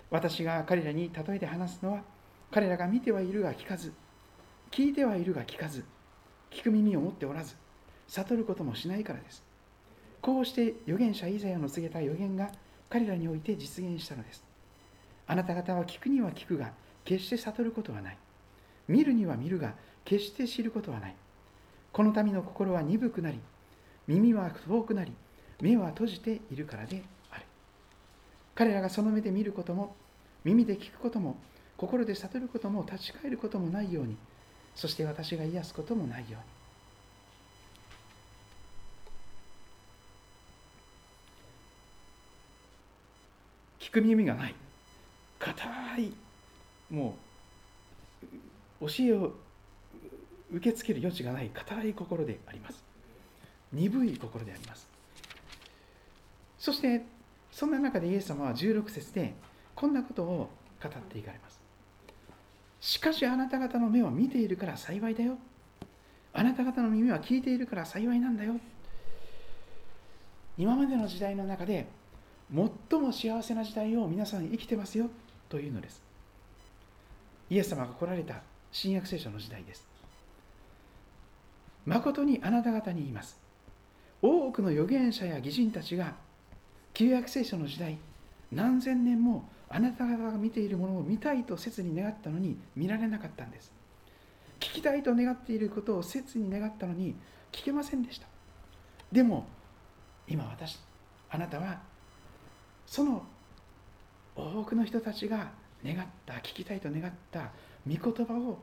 [0.09, 2.01] 私が彼らに例えて話すのは
[2.51, 3.93] 彼らが見てはいるが聞かず
[4.70, 5.84] 聞いてはいるが聞かず
[6.51, 7.55] 聞く耳を持っておらず
[8.07, 9.43] 悟ることもしないからです。
[10.22, 12.51] こうして預言者イザヤの告げた預言が
[12.89, 14.43] 彼らにおいて実現したのです。
[15.28, 16.72] あなた方は聞くには聞くが
[17.05, 18.18] 決して悟ることはない。
[18.88, 19.74] 見るには見るが
[20.05, 21.16] 決して知ることはない。
[21.94, 23.39] この民の心は鈍くなり
[24.08, 25.14] 耳は遠くなり
[25.62, 27.46] 目は閉じているからである。
[28.56, 29.96] 彼らがその目で見ることも
[30.44, 31.38] 耳で聞くことも
[31.78, 34.18] 心で悟ることも立ち返ることもないように
[34.76, 36.38] そして私が癒すこともないように。
[43.80, 44.56] 聞く耳がない。
[45.38, 45.64] 硬
[46.00, 46.12] い。
[46.89, 47.16] も
[48.82, 49.34] う教えを
[50.54, 52.84] 受け付ける余地がない硬い心であります。
[53.72, 54.88] 鈍い心であります。
[56.60, 57.01] そして
[57.51, 59.34] そんな中でイエス様は16節で
[59.76, 60.49] こんなことを
[60.82, 61.60] 語っていかれます。
[62.80, 65.38] しかしあなた方の目は見ているから幸いだよ。
[66.34, 68.56] あなた方の耳は聞いているから幸いなんだよ。
[70.58, 71.88] 今までの時代の中で
[72.89, 75.10] 最も幸せな時代を皆さん生きてますよ
[75.49, 76.01] というのです。
[77.49, 78.41] イエス様が来られた
[78.72, 79.93] 新約聖書の時代です。
[81.86, 83.40] 誠にあなた方に言います。
[84.22, 86.16] 多くの預言者や義人たちが
[86.94, 87.98] 旧約聖書の時代
[88.52, 93.72] 何千年もあなた方が見ているものを見たいと切に願ったのに見られなかったんです。
[94.60, 97.16] 聞きたいと願っていることを切に願ったのに
[97.52, 98.28] 聞けませんでした。
[99.12, 99.46] でも
[100.28, 100.80] 今私
[101.30, 101.82] あなたは
[102.86, 103.26] その
[104.36, 105.52] 多くの人たちが
[105.84, 107.52] 願った聞きたいと願った
[107.88, 108.60] 御言葉を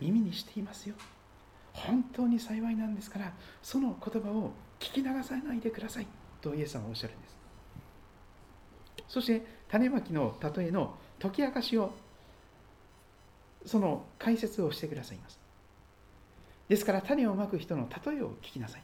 [0.00, 0.94] 耳にしていますよ。
[1.74, 6.06] 本当に幸いなんですからその言葉を聞き流さないでください。
[6.40, 7.36] とイエス様はおっしゃるんです。
[9.08, 11.92] そして種まきの例えの解き明かしを
[13.66, 15.38] その解説をしてくださいます。
[16.68, 18.82] ですから種をまく人の例えを聞きなさい。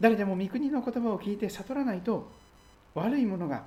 [0.00, 2.30] 誰でも御国の言葉を聞いて悟らないと
[2.94, 3.64] 悪いものが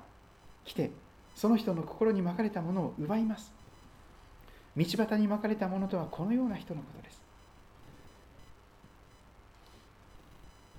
[0.64, 0.90] 来て
[1.34, 3.52] その人の心にまかれたものを奪います。
[4.76, 7.27] 道端にまかれたものとはこのような人のことです。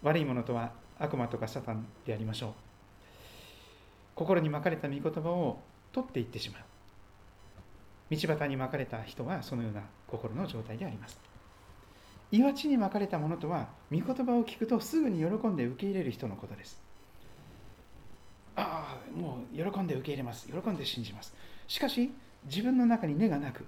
[0.02, 2.52] 悪いものとは悪魔とかサタンでありましょう。
[4.16, 5.60] 心にまかれた御言葉を
[5.92, 6.62] 取っていってしまう。
[8.12, 11.20] 道端にまかれた人はそのような心の状態であります。
[12.32, 16.80] 岩地にまかれたものとは御言葉を聞くとすぐに喜んで受け入れる人のことです。
[18.56, 20.48] ああもう喜んで受け入れます。
[20.48, 21.34] 喜んで信じます。
[21.68, 22.12] しかし
[22.46, 23.66] 自分の中に根がなく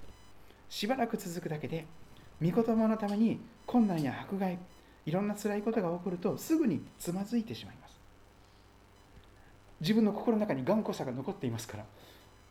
[0.70, 1.86] しばらく続くだけで
[2.42, 4.58] 御言葉のために困難や迫害
[5.06, 7.92] いろんな辛いことが起こるとすぐにつまずいてしまいます。
[9.82, 11.86] 自分の心の中に頑固さが残っていますから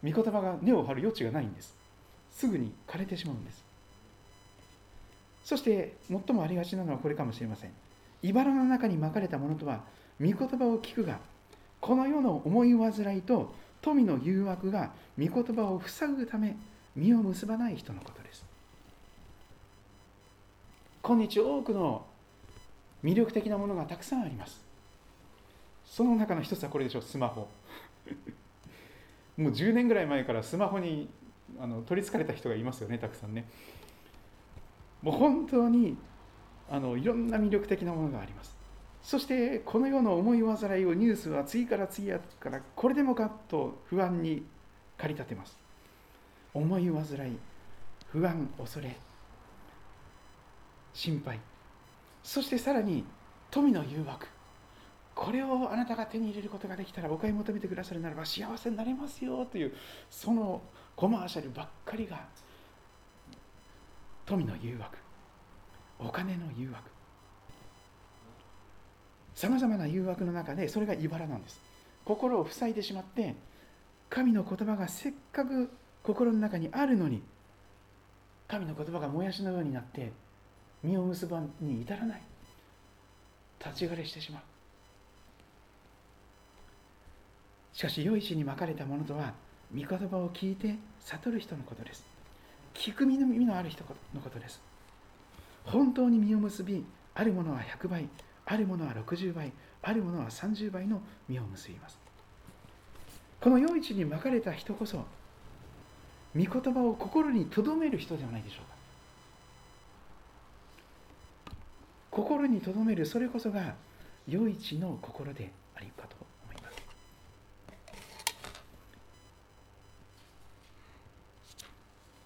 [0.02, 1.74] 御言葉が根を張る余地がないんです。
[2.32, 3.64] すぐに枯れてしまうんです。
[5.44, 7.70] そして最もありがちなのはこれかもしれません。
[8.22, 9.82] 茨の中にまかれたものとは
[10.20, 11.18] 御言葉を聞くが
[11.80, 16.56] この世の思い煩いと富の誘惑が御言葉を塞ぐため
[16.96, 18.44] 実を結ばない人のことです。
[21.02, 22.04] 今日多くの
[23.02, 24.64] 魅力的なものがたくさんあります。
[25.84, 27.48] その中の一つはこれでしょうスマホ。
[29.36, 31.08] もう10年ぐらい前からスマホに
[31.58, 33.48] あの取りつかれた人がいますよねたくさんね。
[35.02, 35.96] もう本当に
[36.68, 38.56] あのいろんな魅力的なものがあります。
[39.02, 44.44] そしてこの世の思い煩いをニュースは次から次へからこれでもかと不安に
[44.98, 45.58] 駆り立てます。
[46.52, 47.38] 思い煩い
[48.12, 48.96] 不安恐れ
[50.92, 51.40] 心配。
[52.22, 53.04] そしてさらに
[53.50, 54.26] 富の誘惑。
[55.14, 59.74] これをあなたが手に入れることができたらお買い求めてくださるならば幸せになれますよという
[60.08, 60.62] その
[60.96, 62.26] コマーシャルばっかりが
[64.24, 64.96] 富の誘惑。
[65.98, 66.88] お金の誘惑。
[69.34, 71.60] さまざまな誘惑の中でそれが茨なんです。
[72.04, 73.34] 心を塞いでしまって
[74.08, 75.70] 神の言葉がせっかく
[76.02, 77.22] 心の中にあるのに
[78.48, 80.12] 神の言葉がもやしのようになって
[80.82, 82.22] 実を結ばに至らない。
[83.64, 84.42] 立ち枯れしてしまう。
[87.72, 89.32] しかし良い地にまかれたものとは
[89.74, 92.04] 御言葉を聞いて悟る人のことです。
[92.74, 94.60] 聞く耳のある人のことです。
[95.64, 98.08] 本当に実を結びあるものは100倍
[98.46, 99.52] あるものは60倍
[99.82, 101.98] あるものは30倍の実を結びます。
[103.40, 104.98] この良い地にまかれた人こそ
[106.36, 108.69] 御言葉を心に留める人ではないでしょうか。
[112.10, 113.74] 心に留めるそれこそが
[114.28, 116.76] 良い地の心でありかと思います。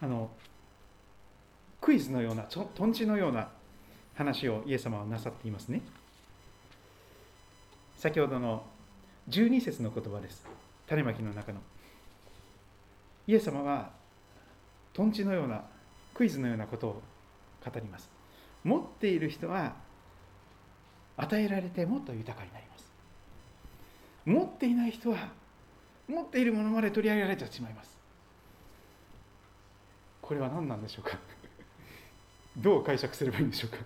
[0.01, 0.31] あの
[1.81, 3.49] クイズのようなとんちのような
[4.15, 5.83] 話をイエス様はなさっていますね。
[7.97, 8.65] 先ほどの
[9.29, 10.47] 12節の言葉です。
[10.87, 11.61] 種まきの中の。
[13.27, 13.91] イエス様は
[14.93, 15.63] とんちのような
[16.13, 17.03] クイズのようなことを
[17.65, 18.14] 語ります。
[18.65, 19.75] 持っている人は
[21.17, 22.93] 与えられてもっと豊かになります。
[24.25, 25.29] 持っていない人は
[26.09, 27.97] 持っているものまで取り上げられてしまいます。
[30.23, 31.19] これは何なんでしょうか？
[32.57, 33.79] どう解釈すればいいんでしょうか？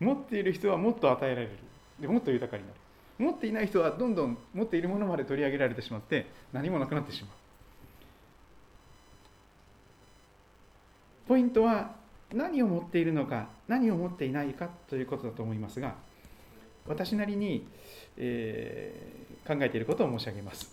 [0.00, 1.58] 持っている人はもっと与えられる。
[2.00, 2.74] でもっと豊かになる。
[3.16, 7.32] 持っていない人はどんどん持っているものまで取り上げられてしまって何もなくなってしまう。
[11.28, 11.94] ポイントは
[12.34, 15.94] 何を持っているのか何を持っていないかということだと思いますが
[16.86, 17.66] 私なりに、
[18.16, 20.70] えー、考えていることを申し上げます。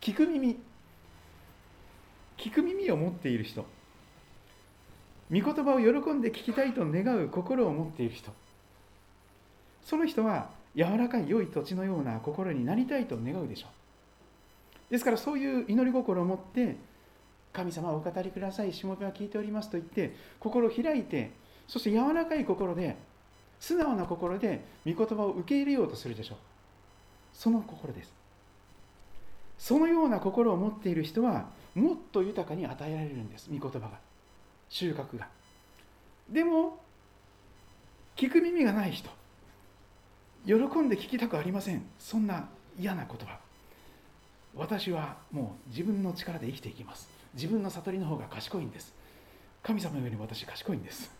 [0.00, 0.58] 聞く耳。
[2.38, 3.66] 聞く耳を持っている人。
[5.30, 8.32] 御言葉を喜んで聞きたいと願う心を持っている人。
[9.84, 14.92] その人は柔らかい良い土地のような心になりたいと願うでしょう。
[14.92, 16.76] ですからそういう祈り心を持って
[17.52, 18.72] 神様お語りください。
[18.72, 21.32] しもべは聞いておりますと言って心を開いて
[21.68, 22.96] そして柔らかい心で
[23.60, 26.38] 素直な心で御言葉を受け入れようとするでしょう。
[27.32, 28.12] その心です。
[29.58, 33.48] そのような心を持っている人はもっと豊かに与えられるんです。
[33.50, 33.98] 御言葉が。
[34.68, 35.28] 収穫が。
[36.28, 36.80] でも
[38.16, 39.08] 聞く耳がない人。
[40.44, 41.84] 喜んで聞きたくありません。
[41.98, 42.48] そんな
[42.78, 43.38] 嫌な言葉。
[44.54, 47.08] 私はもう自分の力で生きていきます。
[47.34, 48.94] 自分の悟りの方が賢いんです。
[49.62, 51.10] 神様より私賢いんです。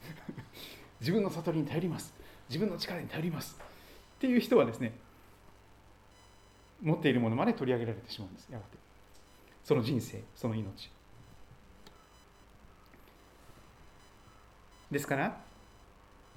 [1.01, 2.13] 自分の悟りに頼ります。
[2.49, 3.59] 自分の力に頼ります。
[4.17, 4.93] っていう人はですね
[6.81, 8.49] 持っているものまで取り上げられてしまうんです。
[8.51, 8.77] やがて。
[9.65, 10.91] その人生その命。
[14.91, 15.41] ですから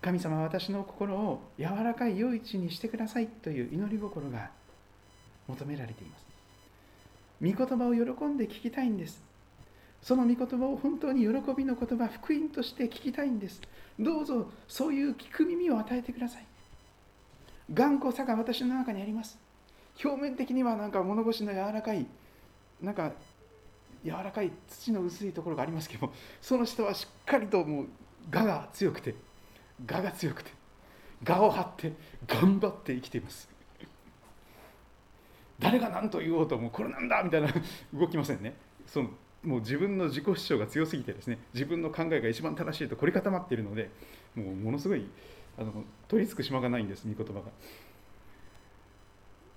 [0.01, 4.51] 神様は私の心を柔らかい良い地にしてくださいという祈り心が
[5.47, 6.25] 求められています。
[7.41, 9.34] 御言葉を喜んで聞きたいんです。
[10.05, 13.59] その御言葉を本当に喜びの言葉福音として聞きたいんです。
[13.99, 16.45] どうぞそういう聞く耳を与えてください。
[17.73, 19.39] 頑固さが私の中にあります。
[20.03, 22.05] 表面的にはなんか物腰の柔らかい
[22.83, 23.13] なんか
[24.03, 27.87] 柔らかい土の薄いところがありますけどその人はしっかりともう
[28.31, 29.15] 我が強くて
[29.91, 30.51] 我が強くて
[31.27, 31.93] 我を張って
[32.27, 33.49] 頑張って生きています。
[35.57, 37.47] 誰が何と言おうともうこれなんだみたいな
[37.91, 38.53] 動きませんね。
[38.85, 39.09] その
[39.45, 43.89] もう自分の自己主張が強すぎてですね自分の考えが一番正しいと凝り固まっているので
[44.35, 45.05] もうものすごい
[45.57, 47.51] あの取り付く島がないんです御言葉が。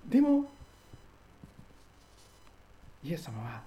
[0.08, 0.50] でも
[3.04, 3.62] イエス様は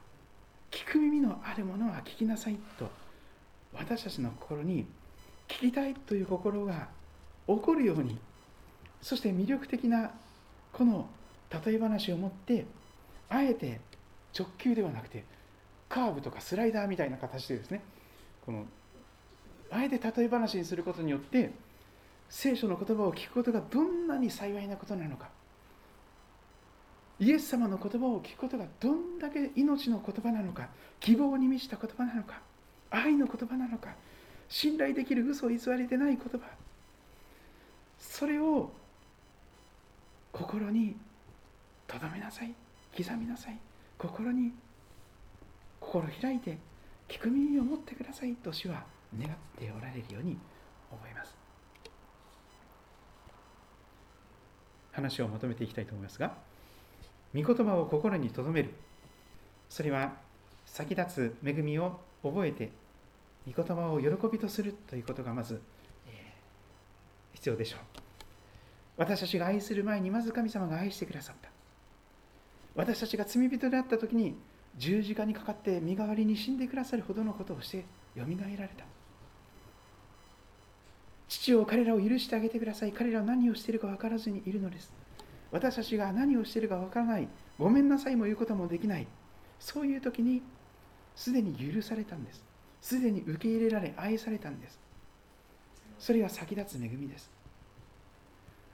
[0.69, 2.89] 聞く耳のあるものは聞きなさいと
[3.73, 4.85] 私たちの心に
[5.47, 6.87] 聞きたいという心が
[7.47, 8.17] 起こるように
[9.01, 10.11] そして魅力的な
[10.71, 11.09] この
[11.65, 12.65] 例え話を持って
[13.29, 13.79] あえて
[14.37, 15.23] 直球ではなくて
[15.91, 17.81] カーブとかスライダーみたいな形でですね
[18.45, 18.65] この
[19.69, 21.51] あえて例え話にすることによって
[22.29, 25.27] 聖書の言葉を聞くことがどんなに幸いなことなのか
[27.19, 30.69] イエス様の言葉を聞くことがどんだけ命の言葉なのか
[31.01, 32.39] 希望に満ちた言葉なのか
[32.89, 33.89] 愛の言葉なのか
[34.47, 36.39] 信頼できる嘘を偽りでない言葉
[37.99, 38.71] それを
[40.31, 40.95] 心に
[41.87, 42.53] 留めなさい
[42.97, 43.57] 刻みなさい
[43.97, 44.53] 心に
[45.81, 46.57] 心開いて
[47.09, 48.85] 聞く耳を持ってくださいと主は
[49.19, 50.37] 願っておられるように
[50.89, 51.35] 思います。
[54.93, 56.33] 話をまとめていきたいと思いますが
[57.33, 58.73] 御言葉を心に留める。
[59.69, 60.13] それは
[60.65, 62.71] 先立つ恵みを覚えて
[63.47, 65.61] 御言葉を喜びとするということがまず、
[67.33, 67.79] 必要でしょう。
[68.97, 71.49] 私たちが愛する前にまず神様が愛してくださった。
[72.75, 74.35] 私たちが罪人であった時に
[74.77, 78.85] 十字架にかかって身代わりに死んでくださるほどのことをしてよみがえられた。
[81.27, 82.91] 父を彼らを許してあげてください。
[82.91, 84.91] 彼らは何をしているか分からずにいるのです。
[85.51, 87.27] 私たちが何をしているか分からない。
[87.57, 89.07] ごめんなさいも言うこともできない。
[89.59, 90.41] そういう時に
[91.15, 92.43] すでに許されたんです。
[92.81, 94.79] すでに受け入れられ愛されたんです。
[95.99, 97.29] それが先立つ恵みです。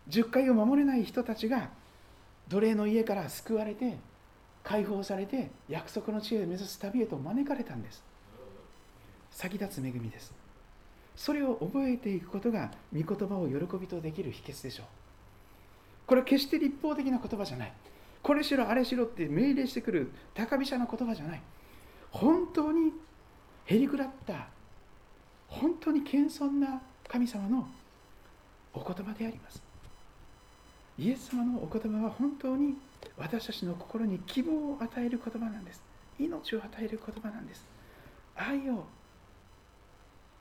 [0.10, 1.70] 10回を守れない人たちが
[2.48, 3.98] 奴隷の家から救われて
[4.68, 8.04] 解放されて約束の地へ目指す旅へと招かれたんです。
[9.32, 10.34] 先立つ恵みです。
[11.16, 14.86] それを覚えていくことが御言葉を喜びとできる秘訣でしょう。
[16.06, 17.74] これは決して立法的な言葉じゃない。
[18.22, 21.42] これしろあれしろって命令してくる高飛車な言葉じゃない。
[22.12, 22.92] 本当に
[23.68, 24.48] へりくだった
[25.48, 27.70] 本当に謙遜な神様の
[28.74, 29.64] お言葉であります。
[31.00, 32.76] イエス様のお言葉は本当に
[33.18, 35.82] 私たちの心に希望を与える言葉なんです。
[36.20, 37.66] 命を与える言葉なんです。
[38.36, 38.86] 愛を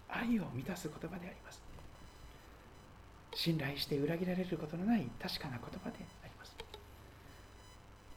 [0.08, 1.62] 愛を満たす言葉であります。
[3.34, 6.56] 信頼して裏切られることのない確かな言葉であります。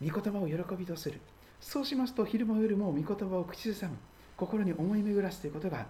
[0.02, 1.20] 御言葉を喜びとする。
[1.60, 3.98] そうしますと昼も夜も御言葉を口ずさむ。
[4.38, 5.86] 心に思い巡らすということが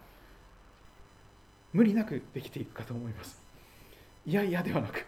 [1.72, 3.40] 無理なくできていくかと思います。
[4.26, 5.06] いやいやではなく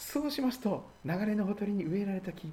[0.00, 2.50] そうしますと流れのほとりに植えられた木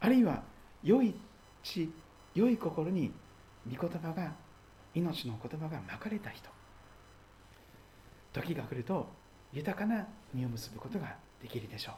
[0.00, 0.42] あるいは
[0.84, 1.14] 良い
[1.62, 1.90] 地
[2.34, 3.10] 良い心に
[3.66, 4.32] 御言葉が
[4.94, 6.50] 命の言葉がまかれた人。
[8.34, 9.06] 時が来ると
[9.52, 11.94] 豊かな実を結ぶことができるでしょう。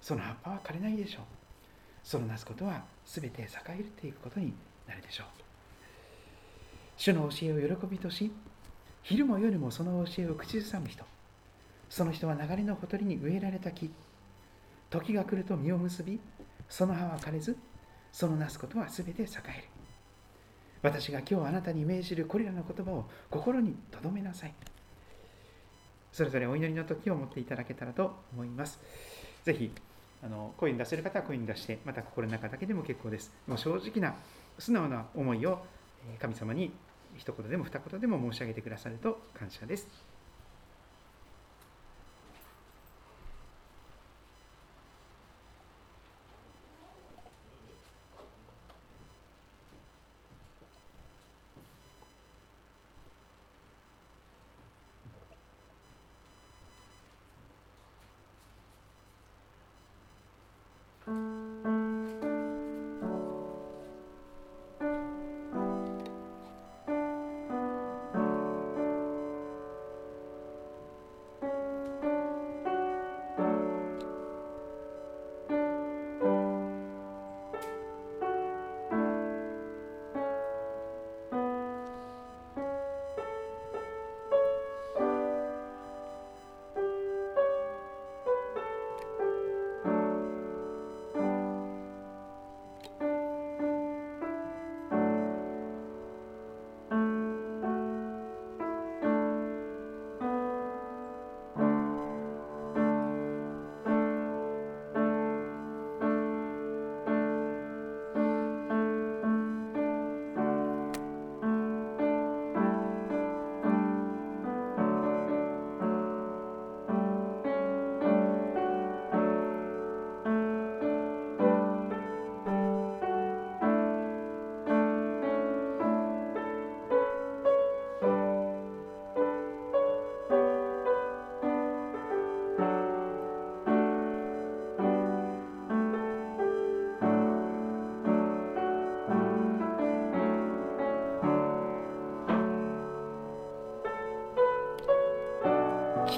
[0.00, 1.22] その葉っぱは枯れないでしょう。
[2.02, 4.52] そのなすことは全て栄えていくことに
[4.88, 5.26] なるでしょう。
[6.96, 8.32] 主の教えを喜びとし
[9.02, 11.04] 昼も夜もその教えを口ずさむ人。
[11.88, 13.90] その人は流れのほとりに植えられた木。
[14.90, 16.20] 時が来ると実を結び
[16.68, 17.56] その葉は枯れず
[18.12, 19.64] そのなすことは全て栄える。
[20.82, 24.54] 私が今日あなたに命じるこれらの言葉を心に留めなさい。
[26.12, 28.80] それぞれお祈りの時を持っていただけたらと思います。
[29.44, 29.70] ぜひ
[30.22, 33.32] あの声に出せる方は声に出してまた心の中だけでも結構です。
[33.46, 34.14] もう正直な
[34.58, 35.64] 素直な思いを
[36.18, 36.72] 神様に
[37.16, 40.15] 一言でも二言でも申し上げてくださると感謝です。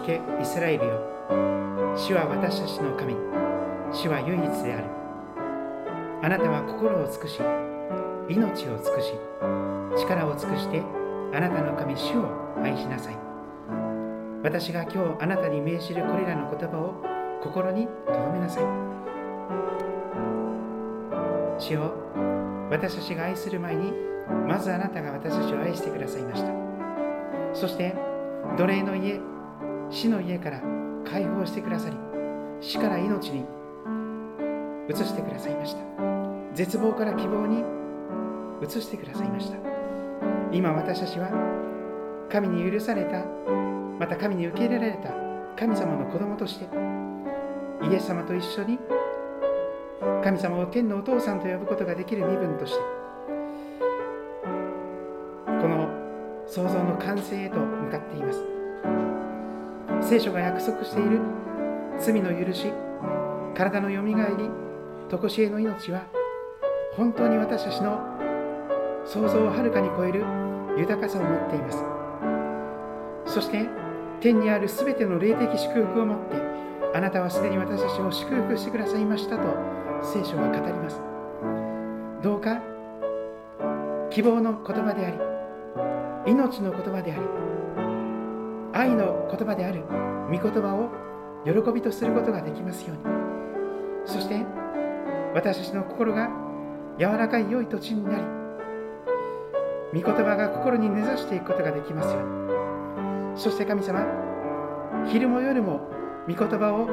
[0.08, 0.92] けイスラエルよ。
[1.94, 3.14] 主は私たちの神。
[3.92, 4.88] 主は唯一である。
[6.22, 7.38] あなたは心を尽くし
[8.28, 9.12] 命を尽くし
[10.00, 10.82] 力を尽くして
[11.32, 12.24] あなたの神主を
[12.62, 13.18] 愛しなさい。
[14.42, 16.94] 私が今日あなたに命じるこれらの言葉を
[17.42, 18.64] 心に留めなさい。
[21.60, 21.92] 主よ
[22.70, 23.92] 私たちが愛する前に
[24.46, 26.50] まずあなたが私たちを愛してくださいました。
[27.52, 27.94] そして
[28.56, 29.20] 奴隷の家
[29.90, 30.62] 死の家から
[31.04, 31.96] 解放してくださり
[32.60, 33.44] 死から命に
[34.88, 35.80] 移してくださいました。
[36.54, 37.62] 絶望から希望に
[38.62, 39.56] 移してくださいました。
[40.50, 41.28] 今私たちは
[42.30, 43.24] 神に許された
[43.98, 45.10] また神に受け入れられた
[45.56, 46.66] 神様の子供として
[47.82, 48.78] イエス様と一緒に
[50.24, 52.78] 神様を天のお父さんと呼ぶことができる身分として
[55.46, 55.88] この
[56.46, 58.42] 創造の完成へと向かっています。
[60.00, 61.20] 聖書が約束している。
[61.98, 62.72] 罪の許し。
[63.54, 64.48] 体のよみがえり。
[65.10, 66.02] 常しえの命は
[66.94, 67.98] 本当に私たちの
[69.06, 70.22] 想像をはるかに超える
[70.76, 71.82] 豊かさを持っています。
[73.24, 73.66] そして
[74.20, 76.36] 天にあるすべての霊的祝福を持って
[76.94, 79.42] あなたはすでに私たちを祝福してくださいましたと
[80.02, 81.00] 聖書は語ります。
[82.22, 82.60] どうか
[84.10, 85.10] 希望の言葉であ
[86.26, 87.22] り命の言葉であり
[88.72, 89.82] 愛の言葉である
[90.30, 90.90] 御言葉を
[91.44, 93.04] 喜びとすることができますように。
[94.04, 94.44] そして
[95.34, 96.30] 私たちの心が
[96.98, 98.24] 柔らかい良い土地になり
[99.92, 102.22] 御言葉が心に根ざしていくことができますよう
[103.34, 103.38] に。
[103.38, 104.04] そして神様
[105.06, 105.80] 昼も夜も
[106.26, 106.88] 御言葉を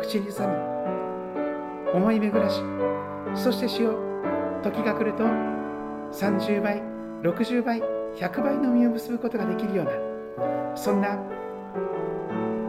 [0.00, 2.62] 口に挟み思い巡らし
[3.34, 3.98] そして主よ
[4.62, 5.24] 時が来ると
[6.12, 6.82] 30倍
[7.22, 7.82] 60倍
[8.16, 10.11] 100倍の実を結ぶことができるような
[10.74, 11.18] そんな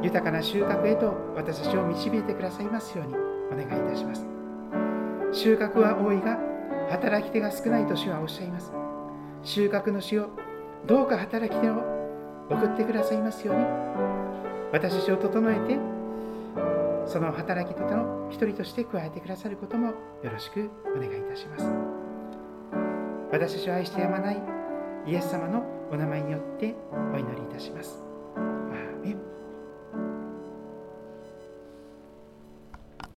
[0.01, 4.25] 豊かな収穫へと私たちを導いてくださいますようにお願いいたします。
[5.31, 6.37] 収穫は多いが
[6.89, 8.71] 働き手が少ないと主はおっしゃいます。
[9.43, 10.29] 収穫の主を
[10.85, 11.75] どうか働き手を
[12.49, 13.65] 送ってくださいますように
[14.71, 15.77] 私たちを整えて
[17.05, 19.93] その働き手の一人として加えてくださることもよ
[20.31, 21.65] ろしくお願いいたします。
[23.31, 24.41] 私たちを愛してやまない
[25.07, 25.63] イエス様の
[25.93, 26.73] お名前によって
[27.13, 28.03] お祈りいたします。
[28.35, 29.17] アーメン